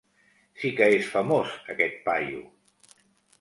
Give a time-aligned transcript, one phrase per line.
[0.61, 2.41] Si que és famós, aquest paio!